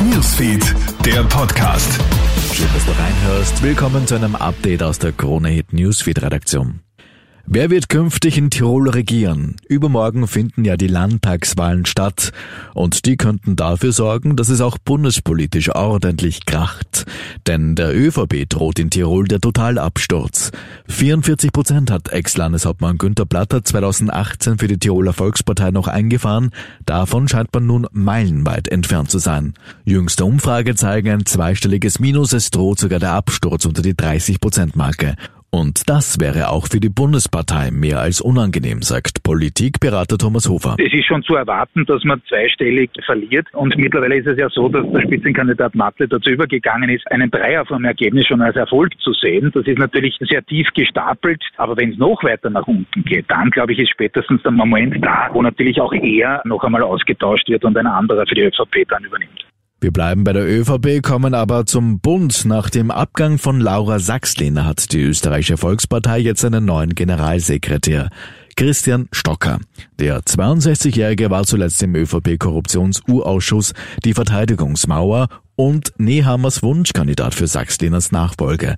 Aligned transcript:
Newsfeed, 0.00 0.74
der 1.06 1.22
Podcast. 1.24 2.00
Schön, 2.52 2.68
dass 2.74 2.84
du 2.84 2.92
reinhörst. 2.92 3.62
Willkommen 3.62 4.06
zu 4.06 4.14
einem 4.14 4.34
Update 4.34 4.82
aus 4.82 4.98
der 4.98 5.12
Krone 5.12 5.48
Hit 5.48 5.72
Newsfeed 5.72 6.22
Redaktion. 6.22 6.80
Wer 7.46 7.70
wird 7.70 7.88
künftig 7.88 8.38
in 8.38 8.50
Tirol 8.50 8.90
regieren? 8.90 9.56
Übermorgen 9.68 10.28
finden 10.28 10.64
ja 10.64 10.76
die 10.76 10.86
Landtagswahlen 10.86 11.86
statt 11.86 12.32
und 12.74 13.06
die 13.06 13.16
könnten 13.16 13.56
dafür 13.56 13.92
sorgen, 13.92 14.36
dass 14.36 14.48
es 14.48 14.60
auch 14.60 14.78
bundespolitisch 14.78 15.74
ordentlich 15.74 16.46
kracht. 16.46 17.06
Denn 17.46 17.74
der 17.74 17.96
ÖVP 17.96 18.48
droht 18.48 18.78
in 18.78 18.90
Tirol 18.90 19.26
der 19.26 19.40
Totalabsturz. 19.40 20.52
44 20.88 21.52
Prozent 21.52 21.90
hat 21.90 22.12
Ex-Landeshauptmann 22.12 22.98
Günter 22.98 23.26
Platter 23.26 23.64
2018 23.64 24.58
für 24.58 24.68
die 24.68 24.78
Tiroler 24.78 25.12
Volkspartei 25.12 25.70
noch 25.70 25.88
eingefahren. 25.88 26.50
Davon 26.86 27.26
scheint 27.26 27.52
man 27.52 27.66
nun 27.66 27.86
meilenweit 27.92 28.68
entfernt 28.68 29.10
zu 29.10 29.18
sein. 29.18 29.54
Jüngste 29.84 30.24
Umfrage 30.24 30.74
zeigen 30.74 31.10
ein 31.10 31.26
zweistelliges 31.26 31.98
Minus. 31.98 32.32
Es 32.32 32.50
droht 32.50 32.78
sogar 32.78 32.98
der 32.98 33.12
Absturz 33.12 33.64
unter 33.64 33.82
die 33.82 33.96
30 33.96 34.40
Prozent 34.40 34.76
Marke. 34.76 35.16
Und 35.50 35.88
das 35.88 36.20
wäre 36.20 36.50
auch 36.50 36.68
für 36.68 36.78
die 36.78 36.88
Bundespartei 36.88 37.70
mehr 37.72 37.98
als 37.98 38.20
unangenehm, 38.20 38.82
sagt 38.82 39.24
Politikberater 39.24 40.16
Thomas 40.16 40.48
Hofer. 40.48 40.76
Es 40.78 40.92
ist 40.92 41.06
schon 41.06 41.24
zu 41.24 41.34
erwarten, 41.34 41.84
dass 41.86 42.04
man 42.04 42.22
zweistellig 42.28 42.90
verliert. 43.04 43.48
Und 43.52 43.76
mittlerweile 43.76 44.16
ist 44.16 44.28
es 44.28 44.38
ja 44.38 44.48
so, 44.48 44.68
dass 44.68 44.86
der 44.92 45.00
Spitzenkandidat 45.02 45.74
Matle 45.74 46.06
dazu 46.06 46.30
übergegangen 46.30 46.88
ist, 46.88 47.10
einen 47.10 47.30
Dreier 47.32 47.66
vom 47.66 47.84
Ergebnis 47.84 48.26
schon 48.28 48.42
als 48.42 48.54
Erfolg 48.54 48.92
zu 49.00 49.12
sehen. 49.12 49.50
Das 49.52 49.66
ist 49.66 49.78
natürlich 49.78 50.16
sehr 50.20 50.44
tief 50.46 50.68
gestapelt. 50.74 51.42
Aber 51.56 51.76
wenn 51.76 51.92
es 51.92 51.98
noch 51.98 52.22
weiter 52.22 52.48
nach 52.48 52.68
unten 52.68 53.02
geht, 53.04 53.28
dann 53.28 53.50
glaube 53.50 53.72
ich, 53.72 53.80
ist 53.80 53.90
spätestens 53.90 54.42
der 54.42 54.52
Moment 54.52 55.04
da, 55.04 55.30
wo 55.32 55.42
natürlich 55.42 55.80
auch 55.80 55.92
er 55.92 56.42
noch 56.44 56.62
einmal 56.62 56.84
ausgetauscht 56.84 57.48
wird 57.48 57.64
und 57.64 57.76
ein 57.76 57.88
anderer 57.88 58.24
für 58.26 58.36
die 58.36 58.42
ÖVP 58.42 58.88
dann 58.88 59.02
übernimmt. 59.02 59.49
Wir 59.82 59.92
bleiben 59.92 60.24
bei 60.24 60.34
der 60.34 60.46
ÖVP, 60.46 61.02
kommen 61.02 61.32
aber 61.32 61.64
zum 61.64 62.00
Bund. 62.00 62.44
Nach 62.44 62.68
dem 62.68 62.90
Abgang 62.90 63.38
von 63.38 63.60
Laura 63.60 63.98
Sachslin 63.98 64.66
hat 64.66 64.92
die 64.92 65.00
österreichische 65.00 65.56
Volkspartei 65.56 66.18
jetzt 66.18 66.44
einen 66.44 66.66
neuen 66.66 66.94
Generalsekretär. 66.94 68.10
Christian 68.56 69.08
Stocker. 69.10 69.58
Der 69.98 70.20
62-Jährige 70.20 71.30
war 71.30 71.44
zuletzt 71.44 71.82
im 71.82 71.94
ÖVP-Korruptions-U-Ausschuss 71.94 73.72
die 74.04 74.12
Verteidigungsmauer 74.12 75.28
und 75.60 75.92
Nehammers 75.98 76.62
Wunschkandidat 76.62 77.34
für 77.34 77.46
Sachs-Lehners 77.46 78.12
Nachfolge. 78.12 78.76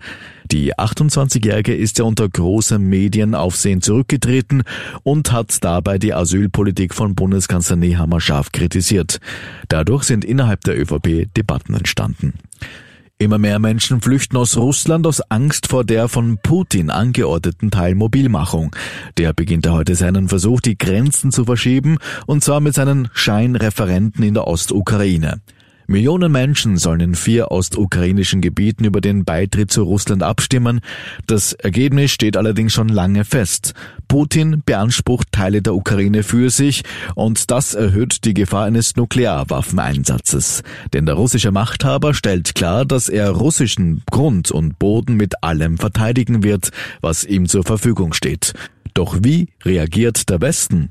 Die 0.51 0.75
28-Jährige 0.75 1.77
ist 1.77 2.01
ja 2.01 2.05
unter 2.05 2.29
großem 2.29 2.83
Medienaufsehen 2.83 3.83
zurückgetreten 3.83 4.65
und 5.05 5.31
hat 5.31 5.63
dabei 5.63 5.99
die 5.99 6.13
Asylpolitik 6.13 6.93
von 6.93 7.15
Bundeskanzler 7.15 7.77
Nehammer 7.77 8.21
scharf 8.21 8.51
kritisiert. 8.51 9.21
Dadurch 9.69 10.03
sind 10.03 10.25
innerhalb 10.25 10.63
der 10.63 10.77
ÖVP 10.77 11.33
Debatten 11.37 11.75
entstanden. 11.75 12.35
Immer 13.17 13.39
mehr 13.39 13.61
Menschen 13.61 14.01
flüchten 14.01 14.37
aus 14.37 14.57
Russland 14.57 15.07
aus 15.07 15.21
Angst 15.31 15.69
vor 15.69 15.85
der 15.85 16.09
von 16.09 16.39
Putin 16.43 16.91
angeordneten 16.91 17.71
Teilmobilmachung. 17.71 18.75
Der 19.19 19.33
beginnt 19.33 19.69
heute 19.69 19.95
seinen 19.95 20.29
Versuch, 20.29 20.61
die 20.61 20.77
Grenzen 20.77 21.31
zu 21.31 21.45
verschieben, 21.45 21.99
und 22.27 22.43
zwar 22.43 22.59
mit 22.59 22.75
seinen 22.75 23.09
Scheinreferenten 23.13 24.25
in 24.25 24.35
der 24.35 24.49
Ostukraine. 24.49 25.43
Millionen 25.93 26.33
Menschen 26.33 26.79
sollen 26.79 27.01
in 27.01 27.15
vier 27.15 27.51
ostukrainischen 27.51 28.41
Gebieten 28.41 28.85
über 28.85 29.03
den 29.03 29.27
Beitritt 29.27 29.71
zu 29.71 29.83
Russland 29.83 30.23
abstimmen. 30.23 30.81
Das 31.27 31.53
Ergebnis 31.53 32.11
steht 32.13 32.39
allerdings 32.39 32.73
schon 32.73 32.89
lange 32.89 33.27
fest. 33.27 33.75
Putin 34.09 34.63
beansprucht 34.65 35.31
Teile 35.33 35.61
der 35.61 35.75
Ukraine 35.75 36.23
für 36.23 36.49
sich 36.49 36.83
und 37.15 37.51
das 37.51 37.75
erhöht 37.75 38.25
die 38.25 38.33
Gefahr 38.33 38.65
eines 38.65 38.97
Nuklearwaffeneinsatzes. 38.97 40.63
Denn 40.95 41.05
der 41.05 41.15
russische 41.15 41.53
Machthaber 41.53 42.15
stellt 42.15 42.55
klar, 42.55 42.87
dass 42.87 43.11
er 43.11 43.29
russischen 43.29 44.03
Grund 44.11 44.51
und 44.51 44.79
Boden 44.79 45.19
mit 45.19 45.45
allem 45.45 45.77
verteidigen 45.77 46.43
wird, 46.43 46.71
was 47.03 47.23
ihm 47.23 47.47
zur 47.47 47.65
Verfügung 47.65 48.15
steht. 48.15 48.55
Doch 48.95 49.19
wie 49.21 49.49
reagiert 49.63 50.31
der 50.31 50.41
Westen? 50.41 50.89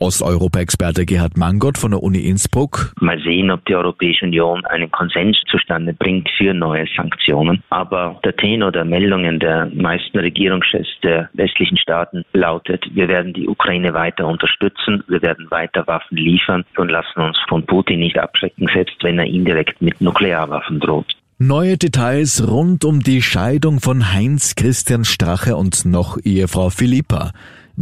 Osteuropa-Experte 0.00 1.04
Gerhard 1.04 1.36
Mangott 1.36 1.78
von 1.78 1.92
der 1.92 2.02
Uni 2.02 2.20
Innsbruck. 2.20 2.92
Mal 3.00 3.20
sehen, 3.20 3.50
ob 3.50 3.64
die 3.66 3.76
Europäische 3.76 4.24
Union 4.24 4.64
einen 4.64 4.90
Konsens 4.90 5.36
zustande 5.50 5.92
bringt 5.92 6.28
für 6.36 6.54
neue 6.54 6.86
Sanktionen. 6.96 7.62
Aber 7.68 8.18
der 8.24 8.34
Tenor 8.34 8.72
der 8.72 8.84
Meldungen 8.84 9.38
der 9.38 9.66
meisten 9.66 10.18
Regierungschefs 10.18 10.88
der 11.02 11.28
westlichen 11.34 11.76
Staaten 11.76 12.24
lautet, 12.32 12.84
wir 12.94 13.08
werden 13.08 13.34
die 13.34 13.46
Ukraine 13.46 13.94
weiter 13.94 14.26
unterstützen, 14.26 15.04
wir 15.06 15.22
werden 15.22 15.50
weiter 15.50 15.86
Waffen 15.86 16.16
liefern 16.16 16.64
und 16.76 16.88
lassen 16.88 17.20
uns 17.20 17.38
von 17.48 17.64
Putin 17.66 18.00
nicht 18.00 18.18
abschrecken, 18.18 18.68
selbst 18.72 18.96
wenn 19.02 19.18
er 19.18 19.26
indirekt 19.26 19.80
mit 19.82 20.00
Nuklearwaffen 20.00 20.80
droht. 20.80 21.14
Neue 21.42 21.78
Details 21.78 22.46
rund 22.46 22.84
um 22.84 23.00
die 23.00 23.22
Scheidung 23.22 23.80
von 23.80 24.12
Heinz 24.12 24.56
Christian 24.56 25.06
Strache 25.06 25.56
und 25.56 25.86
noch 25.86 26.18
Ehefrau 26.22 26.68
Philippa. 26.68 27.32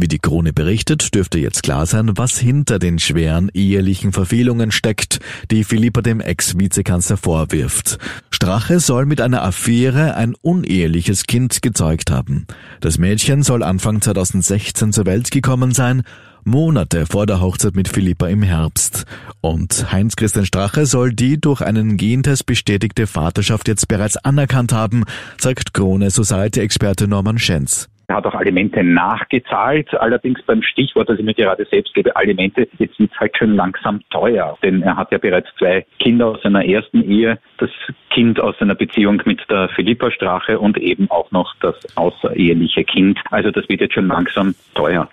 Wie 0.01 0.07
die 0.07 0.19
Krone 0.19 0.53
berichtet, 0.53 1.13
dürfte 1.13 1.39
jetzt 1.39 1.61
klar 1.61 1.85
sein, 1.85 2.11
was 2.15 2.37
hinter 2.37 2.79
den 2.79 2.99
schweren 2.99 3.51
ehelichen 3.53 4.13
Verfehlungen 4.13 4.71
steckt, 4.71 5.19
die 5.51 5.65
Philippa 5.65 6.01
dem 6.01 6.21
Ex-Vizekanzler 6.21 7.17
vorwirft. 7.17 7.97
Strache 8.29 8.79
soll 8.79 9.05
mit 9.05 9.19
einer 9.19 9.43
Affäre 9.43 10.15
ein 10.15 10.35
uneheliches 10.41 11.25
Kind 11.25 11.61
gezeugt 11.61 12.11
haben. 12.11 12.47
Das 12.79 12.97
Mädchen 12.97 13.43
soll 13.43 13.61
Anfang 13.61 14.01
2016 14.01 14.93
zur 14.93 15.05
Welt 15.05 15.31
gekommen 15.31 15.73
sein, 15.73 16.03
Monate 16.45 17.05
vor 17.05 17.25
der 17.25 17.41
Hochzeit 17.41 17.75
mit 17.75 17.89
Philippa 17.89 18.27
im 18.27 18.41
Herbst. 18.41 19.05
Und 19.41 19.91
Heinz-Christian 19.91 20.45
Strache 20.45 20.85
soll 20.85 21.11
die 21.11 21.41
durch 21.41 21.59
einen 21.59 21.97
Gentest 21.97 22.45
bestätigte 22.45 23.05
Vaterschaft 23.05 23.67
jetzt 23.67 23.89
bereits 23.89 24.15
anerkannt 24.15 24.71
haben, 24.71 25.03
sagt 25.37 25.73
Krone 25.73 26.09
Society-Experte 26.09 27.09
Norman 27.09 27.37
Schenz. 27.37 27.89
Er 28.09 28.15
hat 28.15 28.25
auch 28.25 28.33
Alimente 28.33 28.83
nachgezahlt, 28.83 29.93
allerdings 29.93 30.41
beim 30.41 30.63
Stichwort, 30.63 31.09
das 31.09 31.19
ich 31.19 31.25
mir 31.25 31.35
gerade 31.35 31.63
selbst 31.69 31.93
gebe, 31.93 32.15
Alimente, 32.15 32.67
jetzt 32.79 32.99
wird 32.99 33.11
es 33.11 33.19
halt 33.19 33.37
schon 33.37 33.55
langsam 33.55 34.01
teuer. 34.09 34.57
Denn 34.63 34.81
er 34.81 34.97
hat 34.97 35.11
ja 35.11 35.19
bereits 35.19 35.47
zwei 35.59 35.85
Kinder 35.99 36.29
aus 36.29 36.41
seiner 36.41 36.65
ersten 36.65 37.03
Ehe, 37.03 37.37
das 37.59 37.69
Kind 38.09 38.39
aus 38.39 38.55
seiner 38.59 38.73
Beziehung 38.73 39.21
mit 39.25 39.41
der 39.47 39.69
Philippa 39.75 40.09
Strache 40.09 40.57
und 40.57 40.79
eben 40.79 41.07
auch 41.11 41.29
noch 41.29 41.53
das 41.61 41.75
außereheliche 41.95 42.83
Kind. 42.83 43.19
Also 43.29 43.51
das 43.51 43.69
wird 43.69 43.81
jetzt 43.81 43.93
schon 43.93 44.07
langsam 44.07 44.55
teuer. 44.73 45.07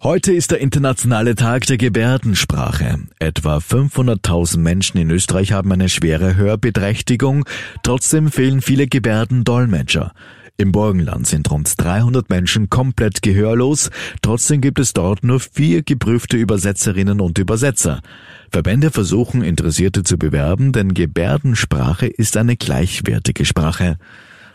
Heute 0.00 0.32
ist 0.32 0.52
der 0.52 0.60
internationale 0.60 1.34
Tag 1.34 1.66
der 1.66 1.76
Gebärdensprache. 1.76 3.00
Etwa 3.18 3.56
500.000 3.56 4.60
Menschen 4.60 4.98
in 4.98 5.10
Österreich 5.10 5.50
haben 5.50 5.72
eine 5.72 5.88
schwere 5.88 6.36
Hörbeträchtigung. 6.36 7.46
Trotzdem 7.82 8.30
fehlen 8.30 8.60
viele 8.60 8.86
Gebärdendolmetscher. 8.86 10.12
Im 10.60 10.72
Burgenland 10.72 11.24
sind 11.24 11.48
rund 11.52 11.72
300 11.76 12.30
Menschen 12.30 12.68
komplett 12.68 13.22
gehörlos, 13.22 13.90
trotzdem 14.22 14.60
gibt 14.60 14.80
es 14.80 14.92
dort 14.92 15.22
nur 15.22 15.38
vier 15.38 15.84
geprüfte 15.84 16.36
Übersetzerinnen 16.36 17.20
und 17.20 17.38
Übersetzer. 17.38 18.02
Verbände 18.50 18.90
versuchen 18.90 19.42
Interessierte 19.42 20.02
zu 20.02 20.18
bewerben, 20.18 20.72
denn 20.72 20.94
Gebärdensprache 20.94 22.08
ist 22.08 22.36
eine 22.36 22.56
gleichwertige 22.56 23.44
Sprache. 23.44 23.98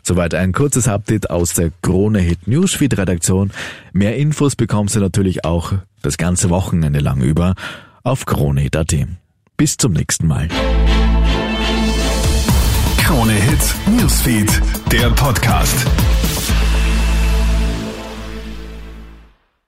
Soweit 0.01 0.35
ein 0.35 0.51
kurzes 0.51 0.89
Update 0.89 1.29
aus 1.29 1.53
der 1.53 1.71
Krone 1.81 2.19
Hit 2.19 2.49
Newsfeed 2.49 2.97
Redaktion. 2.97 3.51
Mehr 3.93 4.17
Infos 4.17 4.57
bekommst 4.57 4.97
du 4.97 4.99
natürlich 4.99 5.45
auch 5.45 5.71
das 6.01 6.17
ganze 6.17 6.49
Wochenende 6.49 6.99
lang 6.99 7.21
über 7.21 7.55
auf 8.03 8.25
kronehit.at. 8.25 8.93
Bis 9.55 9.77
zum 9.77 9.93
nächsten 9.93 10.27
Mal. 10.27 10.49
Krone 12.97 13.33
Hit 13.33 13.75
Newsfeed, 13.97 14.61
der 14.93 15.09
Podcast. 15.09 15.87